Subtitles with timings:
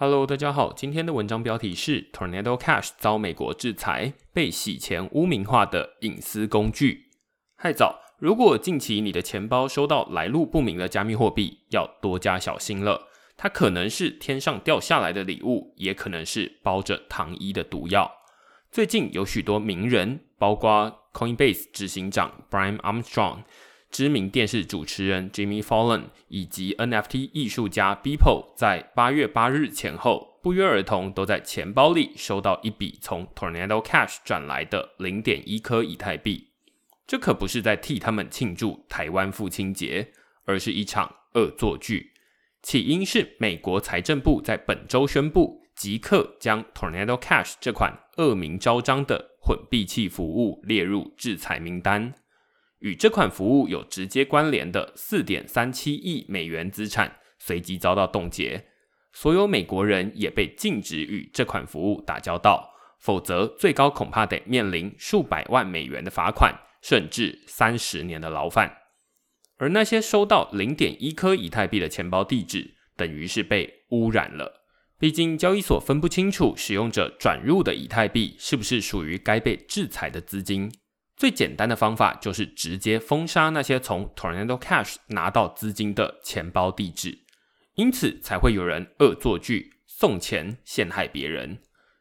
[0.00, 7.08] Hello，大家好，今天的文章标题是 Tornado Cash 遭美国制裁，被洗钱污名化的隐私工具。
[7.56, 13.08] 嗨早，如果近期你的钱包收到来路不明的加密货币，要多加小心了。
[13.36, 18.08] 它可能是天上掉下来的礼物，也可能是包着糖衣的毒药。
[18.70, 23.38] 最近有许多名人，包括 Coinbase 执行长 Brian Armstrong。
[23.90, 36.48] 知名电视主持人 Jimmy Fallon 以及 NFT 艺术家 Beeple 在八月八日前后不约而同都在钱包里收到一笔从 Tornado Cash 转来的零点一颗以太币。
[37.06, 40.12] 这可不是在替他们庆祝台湾父亲节，
[40.44, 42.12] 而是一场恶作剧。
[42.62, 52.12] 起因是美国财政部在本周宣布，即刻将 Tornado Cash 这款恶名昭彰的混币器服务列入制裁名单。
[52.80, 58.66] 与这款服务有直接关联的四点三七亿美元资产随即遭到冻结，
[59.12, 68.76] 所有美国人也被禁止与这款服务打交道，否则最高恐怕得面临数百万美元的罚款，甚至三十年的牢饭。
[69.56, 74.62] 而那些收到零点一颗以太币的钱包地址，等于是被污染了。
[75.00, 80.72] 毕竟交易所分不清楚使用者转入的以太币是不是属于该被制裁的资金。
[81.18, 87.18] 最简单的方法就是直接封杀那些从 Tornado Cash 拿到资金的钱包地址，
[87.74, 91.58] 因此才会有人恶作剧送钱陷害别人。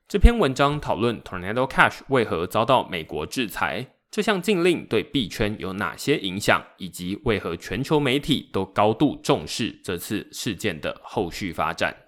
[0.08, 12.07] 这篇文章讨论 Tornado Cash 为何遭到美国制裁，这项禁令对币圈有哪些影响，以及为何全球媒体都高度重视这次事件的后续发展。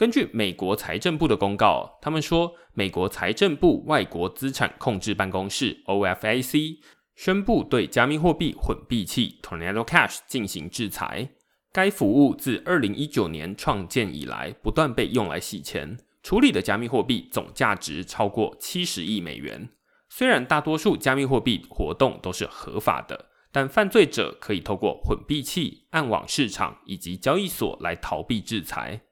[0.00, 6.78] 根据美国财政部的公告，他们说，美国财政部外国资产控制办公室 （OFAC）
[7.16, 11.28] 宣布对加密货币混币器 Tornado Cash 进行制裁。
[11.70, 19.68] 该服务自二零一九年创建以来，不断被用来洗钱，处理的加密货币总价值超过七十亿美元。
[20.08, 29.02] 虽然大多数加密货币活动都是合法的，但犯罪者可以透过混币器、暗网市场以及交易所来逃避制裁。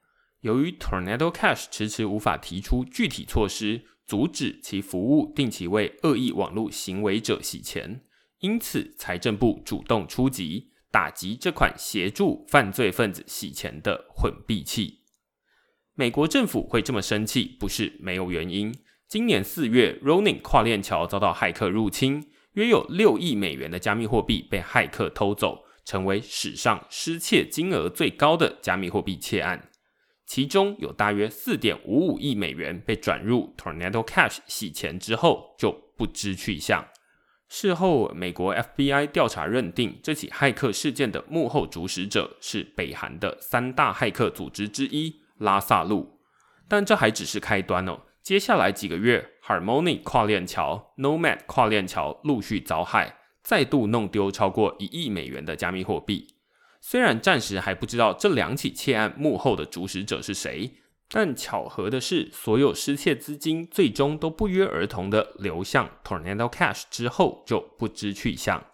[0.49, 8.01] 由于 Tornado Cash 迟迟无法提出具体措施阻止其服务定期为恶意网络行为者洗钱，
[8.39, 15.01] 因此财政部主动出击，打击这款协助犯罪分子洗钱的混币器。
[15.95, 18.75] 美国政府会这么生气，不是没有原因。
[19.07, 29.69] 今年四月，Ronin 跨链桥遭到骇客入侵，约有六亿美元的加密货币被骇客偷走，成为史上失窃金额最高的加密货币窃案。
[30.29, 36.87] 其中有大约四点五五亿美元被转入 Tornado Cash 洗钱之后就不知去向。
[37.49, 46.19] 事后，美国 FBI 调查认定，这起骇客事件的幕后主使者是北韩的三大骇客组织之一拉萨路。
[46.69, 48.03] 但这还只是开端哦。
[48.23, 56.27] 接下来几个月，Harmony 跨链桥、Nomad 跨链桥陆续遭害，再度弄丢超过一亿美元的加密货币。
[56.91, 60.73] 虽然暂时还不知道这两起窃案幕后的主使者是谁，
[61.11, 68.65] 但巧合的是，所有失窃资金最终都不约而同的流向 Tornado Cash 之后就不知去向。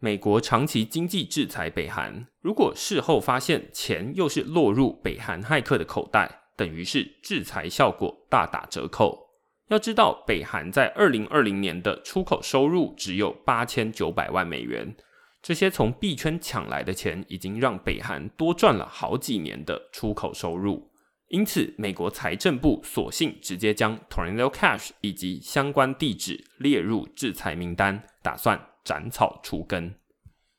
[0.00, 9.28] 美国长期经济制裁北韩，如果事后发现钱又是落入北韩骇客的口袋，等于是制裁效果大打折扣。
[9.68, 14.96] 要知道，北韩在二零二零年的出口收入只有八千九百万美元。
[15.42, 20.90] 这些从币圈抢来的钱，已经让北韩多赚了好几年的出口收入。
[21.28, 29.94] 因此，美国财政部索性直接将 Tornado Cash 以及相关地址列入制裁名单，打算斩草除根。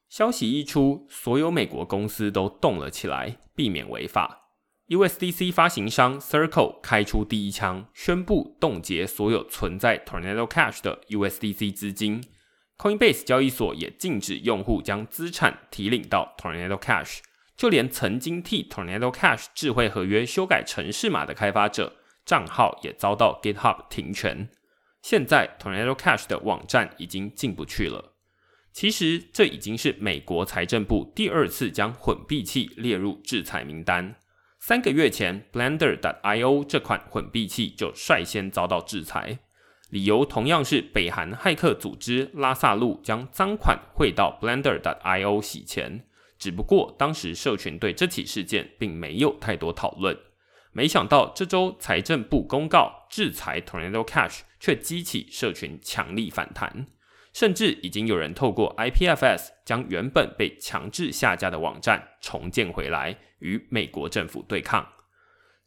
[0.09, 4.39] 消息一出，所有美国公司都动了起来，避免违法。
[4.87, 12.23] USDC 发行商 Circle 开出第一枪，宣布冻结所有存在 Tornado Cash 的 USDC 资金。
[12.81, 17.19] Coinbase 交易所也禁止用户将资产提领到 Tornado Cash，
[17.55, 24.49] 就连曾经替 Tornado Cash 智慧合约修改程式码的开发者账号也遭到 GitHub 停权。
[25.03, 28.15] 现在 Tornado Cash 的网站已经进不去了。
[28.73, 34.15] 其实这已经是美国财政部第二次将混币器列入制裁名单。
[34.57, 39.37] 三个月前，Blender.io 这款混币器就率先遭到制裁。
[39.91, 46.05] 理由同样是北韩骇客组织拉萨路将赃款汇到 Blender.io 洗钱，
[46.39, 50.17] 只不过当时社群对这起事件并没有太多讨论。
[50.71, 56.87] 没想到这周财政部公告制裁 Tornado Cash，却激起社群强力反弹，
[57.33, 64.87] 甚至已经有人透过 IPFS 将原本被强制下架的网站重建回来，与美国政府对抗。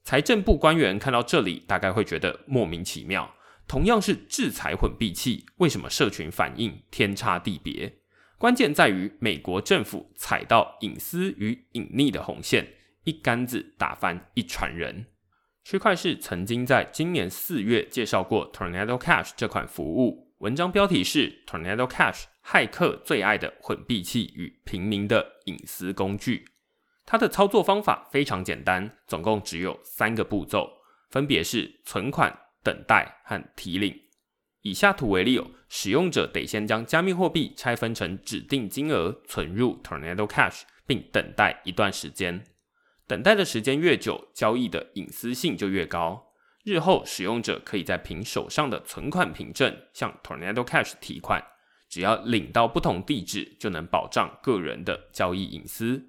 [0.03, 3.31] 财政部官员看到这里，大概会觉得莫名其妙。
[3.67, 7.99] 同样是制裁混币器，为什么社群反应天差地别？
[8.37, 12.75] 关键在于美国政府踩到隐私与隐匿的红线，
[13.05, 15.07] 一竿子打翻一船人。
[15.63, 26.45] 区块市曾经在今年四月介绍过 Tornado Cash 这款服务，文章标题是 Tornado Cash，骇客最爱的混币器与平民的隐私工具。
[27.07, 30.71] 它的操作方法非常简单，总共只有三个步骤，
[31.11, 34.01] 分别是存款、等待和提领。
[34.63, 42.43] 以下图为例哦，使用者得先将加密货币拆分成指定金额存入 Tornado Cash，并等待一段时间。
[43.07, 46.33] 等待的时间越久，交易的隐私性就越高。
[46.65, 51.45] 日后使用者可以在凭手上的存款凭证向 Tornado Cash 提款，
[51.91, 56.03] 只要领到不同地址，就能保障个人的交易隐私。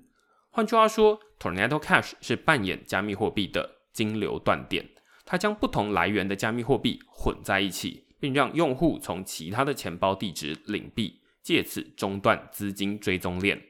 [0.50, 4.90] 换句话说，Tornado Cash 是扮演加密货币的金流断点，
[5.26, 13.62] 它将不同来源的加密货币混在一起，并让用户从其他的钱包地址领币，借此中断资金追踪链。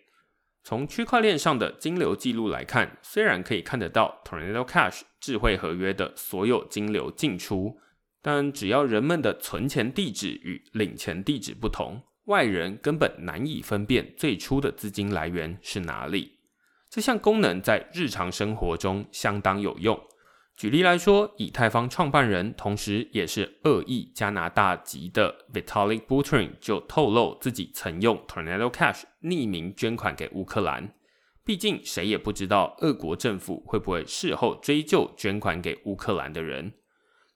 [0.64, 7.80] 从区块链上的金流记录来看，虽然可以看得到 Tornado Cash 智慧合约的所有金流进出，
[8.22, 16.40] 但只要人们的存钱地址与领钱地址不同，外人根本难以分辨最初的资金来源是哪里。
[16.90, 20.00] 这项功能在日常生活中相当有用。
[20.58, 30.94] 举例来说，以太坊创办人，同时也是恶意加拿大籍的 Vitalik Buterin 就透露自己曾用 Tornado Cash 匿名捐款给乌克兰。
[31.44, 36.72] 毕竟谁也不知道俄国政府会不会事后追究捐款给乌克兰的人。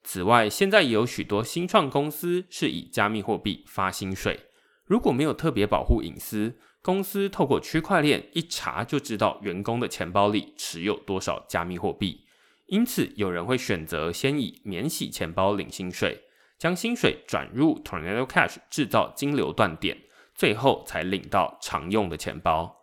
[0.01, 4.39] 此外，现在也有许多新创公司是以加密货币发薪水。
[4.85, 12.25] 如果没有特别保护隐私，公司透过区块链一查就知道员工的钱包里持有多少加密货币。
[12.69, 16.21] 因此，有人会选择先以免洗钱包领薪水，
[16.57, 19.97] 将薪水转入 Tornado Cash 制造金流断点，
[20.35, 22.77] 最后才领到常用的钱包。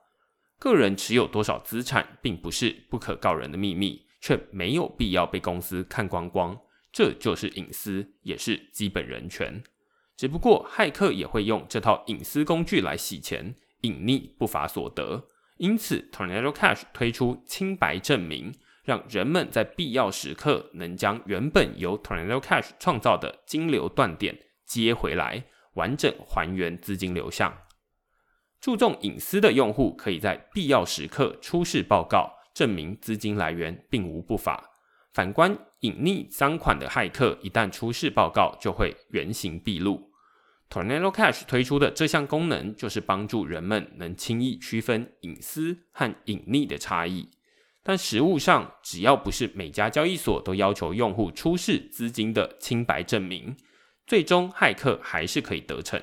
[0.58, 6.58] 个人持有多少资产，并不是不可告人的秘密，却没有必要被公司看光光。
[6.90, 9.62] 这就是隐私，也是基本人权。
[10.16, 15.28] 只不过，骇客也会用这套隐私工具来洗钱，隐匿不法所得。
[15.58, 18.52] 因此，Tornado Cash 推出清白证明。
[18.86, 25.44] 让人们在必要时刻能将原本由 Tornado Cash 创造的金流断点接回来，
[25.74, 27.52] 完整还原资金流向。
[28.60, 34.70] 注重隐私的用户可以在必要时刻出示报告，证明资金来源并无不法。
[35.12, 40.12] 反观隐匿赃款的骇客，一旦出示报告，就会原形毕露。
[40.70, 47.30] Tornado Cash 推出的这项功能，就是帮助人们能轻易区分隐私和隐匿的差异。
[47.88, 53.56] 但实物上，只要不是每家交易所都要求用户出示资金的清白证明，
[54.08, 56.02] 最终骇客还是可以得逞。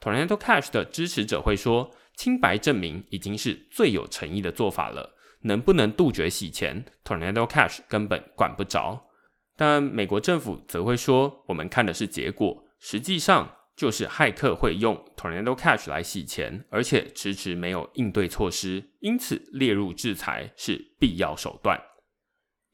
[0.00, 9.08] Tornado Cash 的支持者会说，清白证明已经是最有诚意的做法了，能不能杜绝洗钱，Tornado Cash 根本管不着。
[9.56, 13.56] 但美国政府则会说，我们看的是结果，实际上。
[13.80, 21.80] 就是骇客会用 Tornado Cash 来洗钱，而且迟迟没有应对措施，因此列入制裁是必要手段。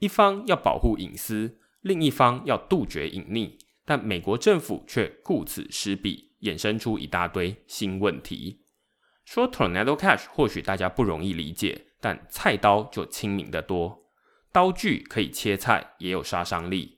[0.01, 3.53] 一方要保护隐私，另一方要杜绝隐匿，
[3.85, 8.65] 但美国政府却顾此失彼，衍生出一大堆新问题。
[9.25, 14.11] 说 Tornado Cash 或许大家不容易理解，但菜刀就亲民得多，
[14.51, 16.96] 刀具可以切菜，也有杀伤力。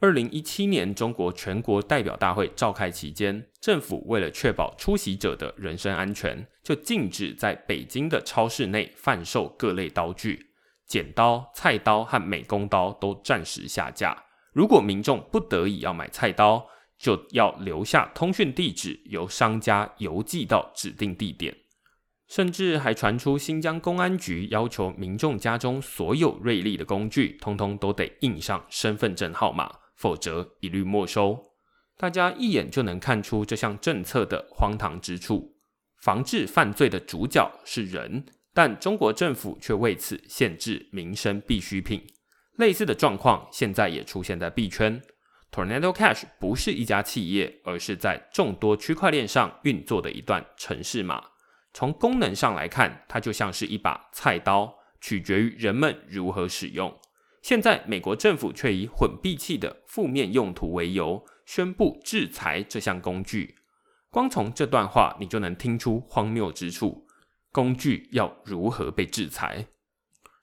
[0.00, 10.50] 二零一七年，中国全国代表大会召开期间，政府为了确保出席者的人身安全，就禁止在北京的超市内贩售各类刀具，
[10.86, 14.16] 剪刀、菜刀和美工刀都暂时下架。
[14.52, 16.64] 如果民众不得已要买菜刀，
[16.96, 21.52] 就要留下通讯地址，由商家邮寄到指定地点。
[22.28, 29.68] 甚至还传出新疆公安局要求民众家中所有锐利的工具，通通都得印上身份证号码。
[29.98, 31.38] 否则一律没收。
[31.98, 35.56] 大家一眼就能看出这项政策的荒唐之处。
[36.00, 38.24] 防治犯罪的主角是人，
[38.54, 42.00] 但中国政府却为此限制民生必需品。
[42.56, 45.02] 类似的状况现在也出现在币圈。
[45.50, 51.24] Tornado Cash 不是一家企业，而是在众多区块链上运作的一段程式码。
[51.72, 56.96] 从功能上来看，它就像是一把菜刀，取决于人们如何使用。
[57.48, 63.54] 现在，美国政府却以混币器的负面用途为由，宣布制裁这项工具。
[64.10, 67.06] 光从这段话，你就能听出荒谬之处。
[67.50, 69.68] 工具要如何被制裁？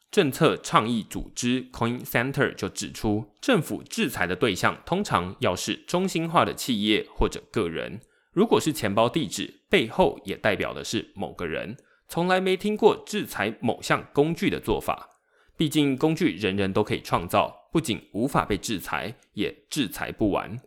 [0.10, 8.02] 政策倡议组织 Coin Center 就指出，政府制裁的对象通常要是中心化的企业或者个人。
[8.32, 15.12] 如果是钱包地址背后也代表的是某个人，从来没听过制裁某项工具的做法。
[15.58, 20.60] 毕竟工具人人都可以创造，不仅无法被制裁，也制裁不完。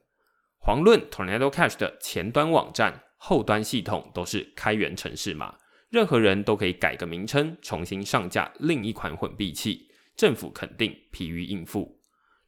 [0.65, 5.55] 遑论 Tornado Cash 的前端网站、后端系统都是开源程式码，
[5.91, 12.01] 任何人都可以改个名称，重新上架另一款混币器，政府肯定疲于应付。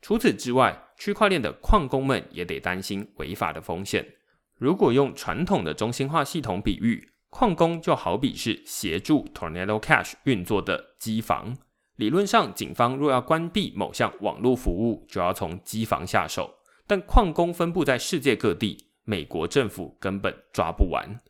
[0.03, 4.15] 除此之外，区块链的矿工们也得担心违法的风险。
[4.57, 11.57] 如果用传统的中心化系统比喻，矿工就好比是协助 Tornado Cash 运作的机房。
[12.01, 16.55] 理论上，警方若要关闭某项网络服务，就要从机房下手。
[16.87, 21.21] 但矿工分布在世界各地，美国政府根本抓不完。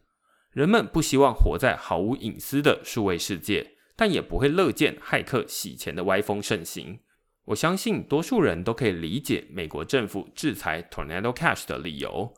[0.52, 7.00] 人们不希望活在毫无隐私的数位世界，但也不会乐见骇客洗钱的歪风盛行。
[7.46, 12.32] 我相信多数人都可以理解美国政府制裁 Tornado Cash 的理由。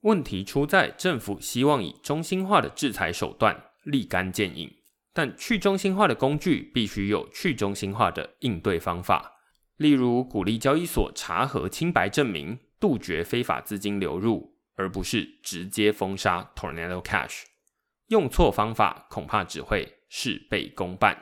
[0.00, 4.68] 问题出在政府希望以中心化的制裁手段立竿见影，
[5.16, 9.32] 但去中心化的工具必须有去中心化的应对方法，
[9.78, 17.44] 例如鼓励交易所查核清白证明，杜绝非法资金流入，而不是直接封杀 Tornado Cash。
[18.08, 21.16] 用错方法，恐怕只会事倍功半。